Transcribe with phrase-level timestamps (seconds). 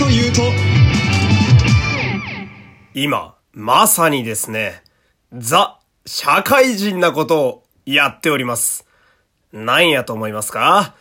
[0.00, 0.40] というと
[2.94, 4.82] 今、まさにですね、
[5.30, 8.86] ザ、社会人なことをやっております。
[9.52, 10.94] 何やと思いますか？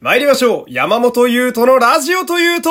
[0.00, 2.70] 参りましょう山本優斗のラジオというと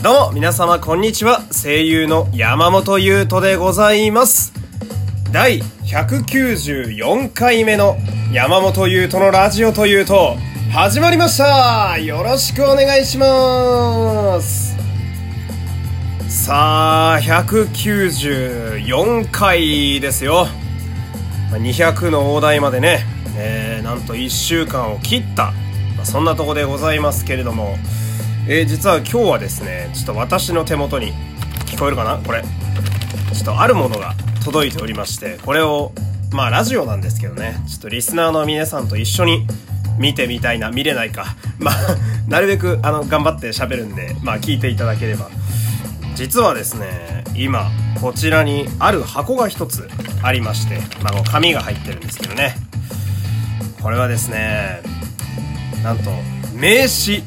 [0.00, 1.42] どうも、皆様こんにちは。
[1.50, 4.52] 声優の山本優斗でございます。
[5.32, 7.96] 第194回目の
[8.30, 10.36] 山本優斗のラジオというと、
[10.70, 11.96] 始まりました。
[11.96, 14.76] よろしくお願いします。
[16.28, 20.46] さあ、194回ですよ。
[21.52, 23.06] 200の大台までね、
[23.38, 25.52] えー、なんと1週間を切った、
[25.96, 27.78] まあそんなとこでございますけれども、
[28.46, 31.14] えー実は今日はですね、ちょっと私の手元に、
[31.64, 32.18] 聞こえるかな？
[32.18, 32.42] これ。
[32.42, 32.48] ちょ
[33.40, 34.12] っとあるものが
[34.44, 35.92] 届いておりまして、これを、
[36.32, 39.46] まあラジオなんですけどね、ちょっとリスナーの皆さんと一緒に
[39.98, 41.36] 見てみたいな、見れないか。
[41.58, 41.74] まあ、
[42.28, 45.28] なるべくあの、頑張って喋るんで、まあ聞いていただければ。
[46.14, 47.70] 実はですね、今、
[48.00, 49.88] こちらにある箱が一つ
[50.22, 52.56] ありまして、まあ紙が入ってるんですけどね。
[53.80, 54.80] これはですね、
[55.82, 56.10] なんと、
[56.52, 57.22] 名刺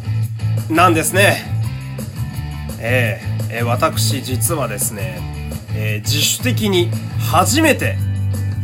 [0.69, 1.43] なんですね。
[2.79, 5.19] えええー私実はですね、
[5.73, 7.97] えー自主的に初めて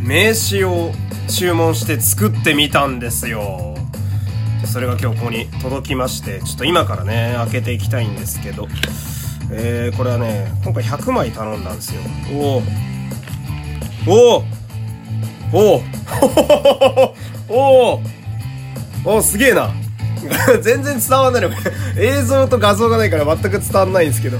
[0.07, 0.93] 名刺を
[1.27, 3.75] 注文して作ってみたんですよ。
[4.65, 8.69] それが今日ここに届きましてちょっと今からね開けていきたいんですけど。
[9.51, 12.01] えー、これはね今回100枚頼んだんですよ。
[12.33, 12.61] お
[14.09, 14.45] おお
[15.51, 15.83] おお
[17.49, 18.01] おおお
[19.03, 19.71] おおすげえな。
[20.63, 21.49] 全然伝わんないの。
[21.97, 24.37] 映像と画像がないから全く伝わんないんですけど。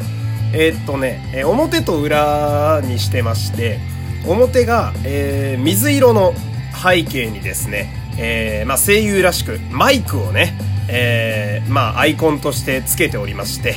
[0.54, 3.97] えー、っとね、えー、表と裏にしてまして。
[4.31, 6.33] 表が、えー水色の
[6.73, 10.58] 背景にですね、えーまあ、声優らしくマイクをね、
[10.89, 13.76] えーまあ、アイコンとしてつけておりまして、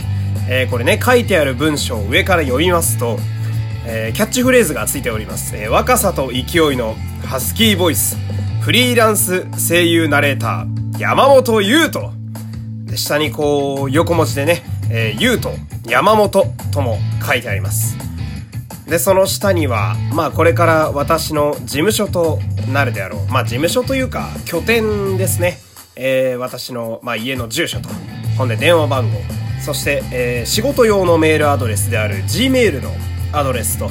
[0.49, 3.19] えこれね、書いてある文章を上から読みますと、
[3.87, 5.57] えキャッチフレーズがついております。
[5.57, 8.17] え若さと勢いのハスキーボイス、
[8.61, 12.09] フリーランス声優ナレーター、山本優斗。
[12.85, 15.57] で、下にこう、横文字でね、えー、優斗、
[15.87, 17.97] 山本とも書いてあります。
[18.91, 22.41] で、その下には、まあこれから私の事務所と
[22.73, 23.33] なるであろう。
[23.33, 25.59] まあ事務所というか、拠点ですね。
[25.95, 27.89] えー私の、まあ家の住所と、
[28.37, 29.21] ほんで電話番号、
[29.65, 32.91] そして、えー仕事用のメールアドレスである Gmail の
[33.33, 33.89] アドレスと、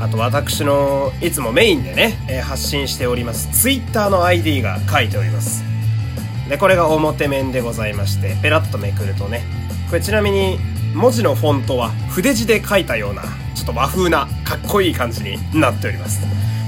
[0.00, 5.62] あと私のいつもメインでね、えー発信しております Twitter の ID が書いております。
[6.48, 9.42] で、これが表面でございまして、ペラッとめくるとね、
[9.90, 10.58] これちなみに
[10.98, 13.22] 文字のフォントは筆字で書いたような、
[13.54, 16.20] ちょっと和風な、かっこいい感じになっております。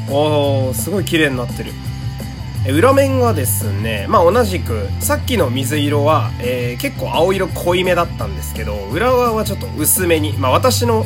[0.08, 1.72] おー、すごい綺麗になってる。
[2.72, 11.04] 裏面はですね、まあ同じく、さっきの水色は、えー結構青色濃いめだったんですけど、裏側はちょっと薄めに、まあ私の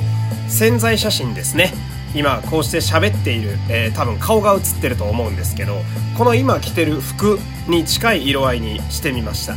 [0.49, 1.73] 潜在写真ですね。
[2.15, 5.79] 今こうして喋っている、えー多分顔が映ってると思うんですけど、
[6.19, 9.56] この今着てる服に近い色合いにしてみました。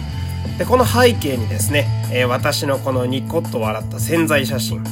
[0.58, 4.84] で、この背景にですね、えー私のこのニコッと笑った潜在写真、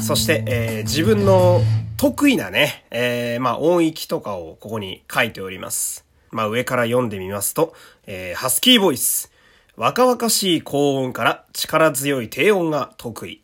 [0.00, 1.60] そして、えー自分の
[1.96, 6.04] 得意なね、えーまあ音域とかをここに書いております。
[6.30, 7.74] まあ上から読んでみますと、
[8.06, 9.30] えーハスキーボイス。
[9.76, 13.42] 若々しい高音から力強い低音が得意。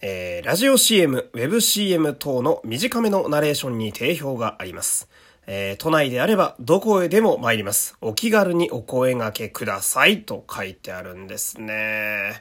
[0.00, 5.08] えーラジオ CM、ウェブ CM 等の短めのナレーションに定評があります。
[5.52, 7.96] えー都内であればどこへでも参ります。
[8.00, 12.40] お気軽にお声掛けくださいと書いてあるんですね。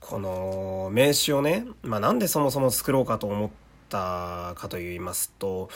[0.00, 3.50] この名刺をね、まあなんでそもそも作ろうかと思っ
[3.90, 5.68] たかと言いますと、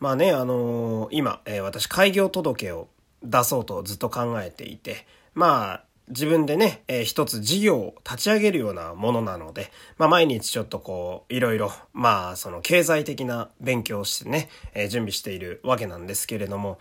[0.00, 2.88] まあね、あの今、えー私開業届を
[3.22, 16.78] 出そうとずっと考えていて、まあ自分でね、えー一つ事業を立ち上げるようなものなので、まあ毎日ちょっとこう、いろいろ、まあその経済的な勉強をしてね、えー準備しているわけなんですけれども、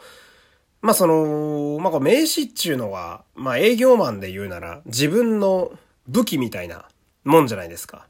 [0.81, 5.71] まあその、まあこう名刺っていうのは、まあ営業マンで言うなら自分の
[6.07, 6.85] 武器みたいな
[7.23, 8.07] もんじゃないですか。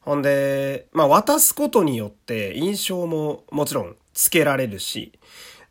[0.00, 5.12] ほんで、まあ渡すことによって印象ももちろんつけられるし、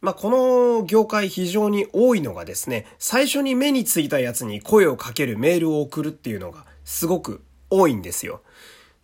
[0.01, 8.41] まあこの業界非常に多いのがですね、最初に目についたやつに声をかけるメールを送るっていうのがすごく多いんですよ。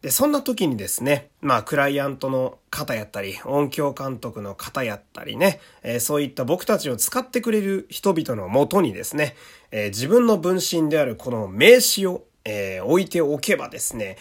[0.01, 9.36] で、そんな時にですね、まあ、クライアントの方やったり、音響監督の方やったりね、えーそういった僕たちを使ってくれる人々のもとにですね、
[9.71, 14.18] えー自分の分身であるこの名刺を、えー置いておけばですね、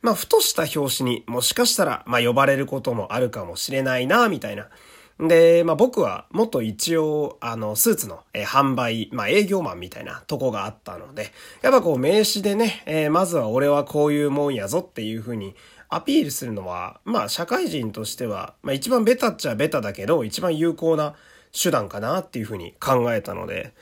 [0.00, 4.68] まあ、ふとした表紙にもしかしたら、まあ、呼ばれることもあるかもしれないな、みたいな。
[5.18, 11.32] で、まあ僕はもっと一応、あの、スーツの、え、販売、まあ営業マンみたいなとこがあったので、
[11.62, 15.54] やっぱこう名刺でね、えー、まずは俺はこういうもんやぞっていうふうに
[15.88, 21.14] アピールするのは、まあ社会人としては、まあ一番ベタっちゃベタだけど、一番有効な
[21.52, 23.72] 手段かなっていうふうに考えたので、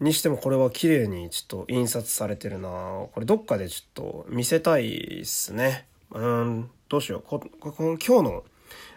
[0.00, 5.86] にしてもこれは綺麗にちょっと印刷されてるなこれどっかでちょっと見せたいっすね。
[6.12, 7.22] うん、どうしよう。
[7.22, 8.44] ここ今日の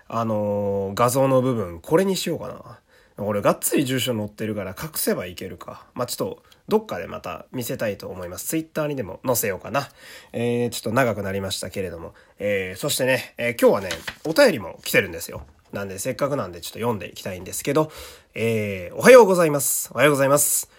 [0.07, 2.79] あのー、画像の部分、これにしようかな。
[3.17, 5.85] 俺、がっつり住所載ってるから隠せばいけるか。
[5.93, 8.47] まあ、ちょっと、どっかでまた見せたいと思います。
[8.47, 9.89] ツイッターにでも載せようかな。
[10.31, 12.13] えー、ちょっと長くなりましたけれども。
[12.39, 13.89] えー、そしてね、えー、今日はね、
[14.25, 15.45] お便りも来てるんですよ。
[15.73, 17.91] なんで、せっかくなんでちょっと読んでいきたいんですけど、
[18.33, 19.89] えー、おはようございます。
[19.93, 20.69] おはようございます。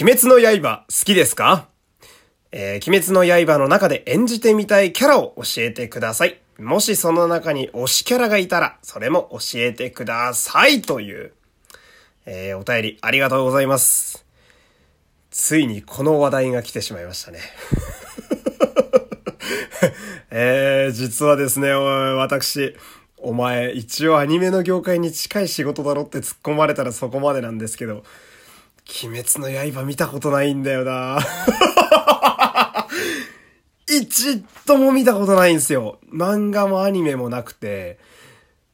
[0.00, 1.66] 鬼滅の刃、好きですか？
[2.52, 6.38] えー、鬼滅の刃の中で演じてみたいキャラを教えてください。
[6.60, 11.32] もしその中に推しキャラがいたら、それも教えてくださいという、
[12.26, 14.26] えー、お便りありがとうございます。
[15.30, 17.40] ついにこの話題が来てしまいましたね。
[20.30, 22.76] えー、実はですね、私、
[23.16, 28.04] お前、一応アニメの業界に近い仕事だろって突っ込まれたらそこまでなんですけど、
[29.02, 31.20] 鬼滅の刃見たことないんだよな
[33.90, 35.98] 一度も見たことないんですよ。
[36.12, 37.98] 漫画もアニメもなくて。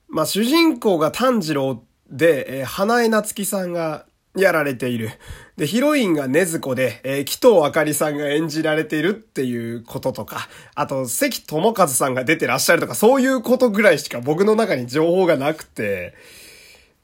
[0.09, 5.11] まあ、主人公が炭治郎で、えー、花江夏樹さんがやられている。
[5.57, 16.15] で、ヒロインが禰豆子で、えー、紀藤あかりさんが演じられているっていうこととか、あと、関智和さんが出てらっしゃるとか、そういうことぐらいしか僕の中に情報がなくて、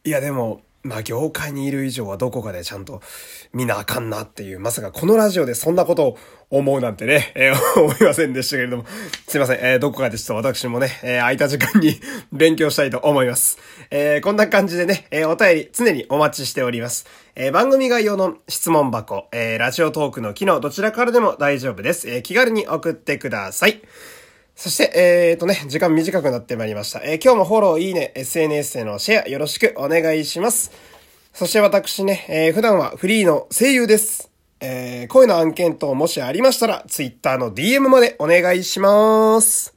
[0.05, 3.01] いやでも、まあ業界にいる以上はどこかでちゃんと
[3.53, 6.19] 見なあかんなっていう、まさかこのラジオでそんなことを
[6.51, 8.85] 思うなんてね、 えー、思いませんでしたけれども、
[9.29, 12.01] すいません、えー、どこかでちょっと私もね、えー、空いた時間に
[12.33, 13.59] 勉強したいと思います。
[13.91, 17.07] え、こんな感じでね、え、お便り常にお待ちしております。
[17.37, 22.11] え、番組概要の質問箱、え、ラジオトークの機能どちらからでも大丈夫です。
[22.11, 23.83] え、気軽に送ってください。
[24.55, 27.01] そして、えーとね、時間短くなってまいりました。
[27.03, 30.71] えー、今日もフォロー、いいね、SNS へのシェアよろしくお願いします。
[31.33, 34.31] そして私ね、えー、普段はフリーの声優です。
[34.61, 39.75] えー、声の案件等もしありましたら、Twitter の DM までお願いします。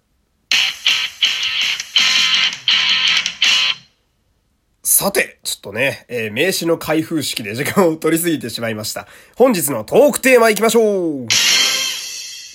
[4.83, 9.07] さて、ちょっとね、えー、名刺の開封式で時間を取りすぎてしまいました。
[9.36, 11.28] 本日のトークテーマ行きましょう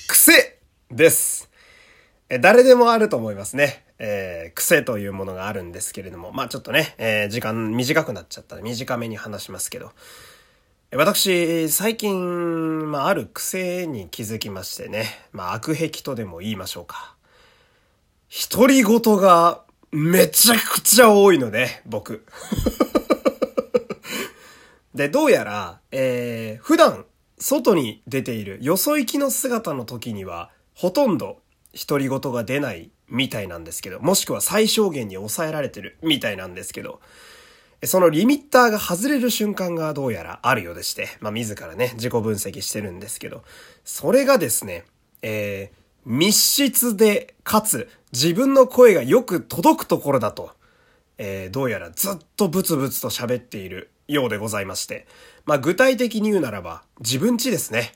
[0.09, 0.59] 癖
[0.91, 1.40] です。
[2.39, 3.85] 誰でもあると思いますね。
[3.99, 9.91] えー、癖というものがあるんですけれども、まあちょっとね、えー、時間短くなっちゃったら短めに話しますけど、
[10.93, 17.17] 私、最近、まあある癖に気づきましてね、まあ悪癖とでも言いましょうか。
[18.49, 22.25] 独り言がめちゃくちゃ多いので、僕。
[24.95, 27.07] で、どうやら、えー、普段、
[27.41, 31.41] 外に出ているよそ行きの姿の時には、ほとんど
[31.75, 37.01] 独り言が出ないみたいなんですけど、もしくは最小限に抑えられてるみたいなんですけど、
[37.85, 43.43] そのリミッターが外れる瞬間がどうやらあるようでして、まあ自らね、自己分析してるんですけど、
[43.85, 44.85] それがですね、
[45.23, 50.51] えー、密室で、かつ自分の声がよく届くところだと、
[51.17, 55.07] えー、どうやらずっとブツブツと喋っているようでございまして、
[55.47, 57.93] まあ具体的に言うならば、自分ちですね。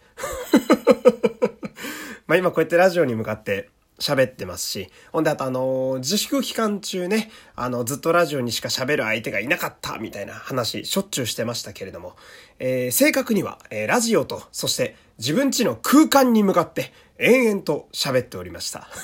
[2.26, 12.16] まあ今こうやってラジオに向かって喋ってますし、ほんであとあの、自粛期間中ね、あの、ずっとラジオにしか喋る相手がいなかったみたいな話、しょっちゅうしてましたけれども、
[12.58, 18.88] えー、正確には、えー、ラジオと、そして自分ちの空間に向かって延々と喋っておりました。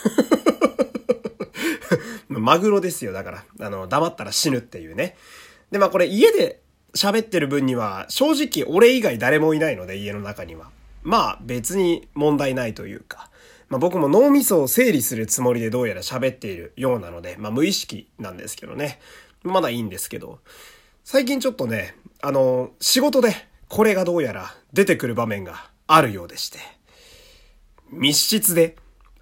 [2.28, 3.44] マグロですよ、だから。
[3.60, 5.16] あの、黙ったら死ぬっていうね。
[5.70, 6.60] で、まあこれ家で
[6.94, 10.70] 喋ってる分には、正直俺以外誰もいないので、家の中には。
[11.02, 13.30] まあ別に問題ないというか、
[13.69, 19.00] まあ僕も脳みそを整理するつもりでどうやら喋っているようなので、まあ無意識なんですけどね。
[19.42, 20.40] まだいいんですけど、
[21.04, 23.35] 最近ちょっとね、あの、仕事で
[23.69, 26.59] これがどうやら出てくる場面があるようでして、
[27.90, 28.76] 密室で、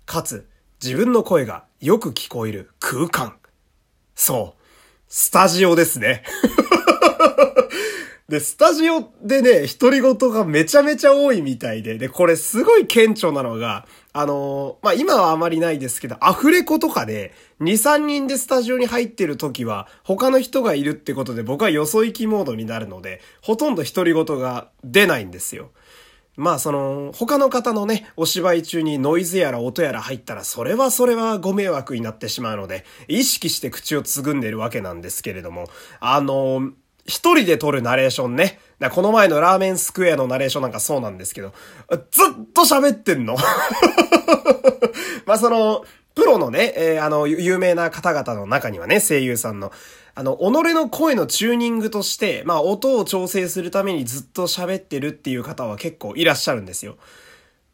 [0.04, 0.48] かつ
[0.82, 3.36] 自分の声がよく聞こえる空間。
[4.14, 4.62] そう、
[5.08, 6.24] スタジオですね。
[8.28, 17.32] で、スタジオでね、独り言がめちゃめちゃ多いみたいで、で、これすごい顕著なのが、あのー、まあ、今はあまりないですけど、アフレコとかで、
[17.62, 25.70] 2、3人でスタジオに入ってる時は、他の人がいるってことで僕はよそ行きモードになるので、ほとんど独り言が出ないんですよ。
[26.36, 36.72] まあその、他の方のね、お芝居中にノイズやら音やら入ったら、それはそれはご迷惑になってしまうので、意識して口をつぐんでるわけなんですけれども、あの、
[37.08, 38.60] 一人で撮るナレーションね。
[38.92, 41.52] この前のラーメンスクエアのナレーションなんかそうなんですけど、
[41.88, 43.36] ずっと喋ってんの。
[45.26, 45.84] まあその、
[46.14, 49.72] プロのね、えー、あの、有名な方々の中にはね、声優さんの、
[50.14, 56.96] あの、己の声のチューニングとして、まあ、音を調整するためにずっと喋ってるっていう方は結構いらっしゃるんですよ。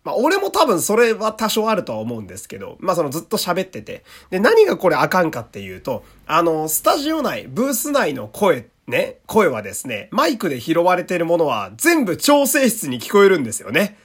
[0.05, 4.05] まあ、俺も多分それは多少あるとは思うんですけど、まあ、そのずっと喋ってて。
[4.29, 13.97] で、何がこれあかんかっていうと、あの、スタジオ内、ブース内の声って、ね、声はですね、マイクで拾われているものは全部調整室に聞こえるんですよね。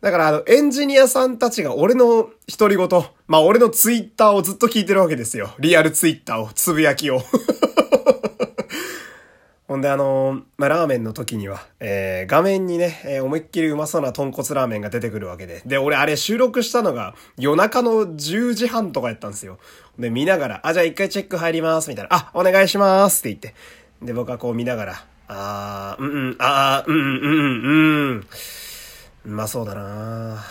[0.00, 2.28] だからあの、エンジニアさんたちが俺の
[2.58, 2.88] 独り言、
[3.28, 5.54] まあ俺のツイッターをずっと聞いてるわけですよ。
[5.60, 7.22] リアルツイッターを、つぶやきを。
[9.68, 15.62] ほんであのまあ、ラーメンの時には、えー、画面にね、えー、思いっきりうまそうな豚骨ラーメンが出てくるわけで。
[15.64, 19.58] で、俺あれ収録したのが夜中の10時半とかやったんですよ。
[19.98, 22.08] で、見ながら、あ、じゃあ一回チェック入ります、みたいな。
[22.12, 23.54] あ、お願いしますって言って。
[24.02, 27.70] で、僕はこう見ながら、あー、うんうん、あー、うんうん、う
[28.14, 28.26] ん、
[29.24, 29.36] うん。
[29.36, 30.42] まあそうだな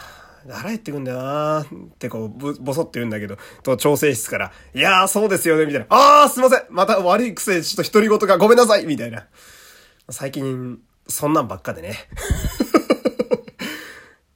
[0.49, 1.65] 腹減ってくんだよなっ
[1.99, 5.87] てこう、ぼ、ぼそって言うんだけど、と、調整室から、いやー、そうですよね、みたいな。
[5.89, 9.25] あー、すいませんまた悪い癖、ちょっと独り言がごめんなさいみたいな。
[10.09, 11.95] 最近、そんなんばっかでね。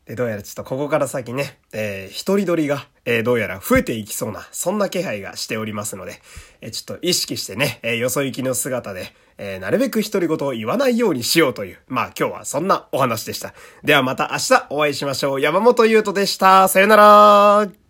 [0.05, 6.21] で、どうやらちょっとここから先ね、えー、一人撮りが、えー、どうやら増えていきそうな、そんな気配がしておりますので、
[6.61, 13.53] えー、ちょっと意識してね、えー、よそ行きの姿で、えー、なるべく独り言を言わないようにしようという、まあ今日はそんなお話でした。
[13.83, 15.41] ではまた明日お会いしましょう。
[15.41, 16.67] 山本優斗でした。
[16.67, 17.84] さよなら